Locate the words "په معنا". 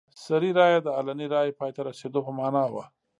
2.25-2.63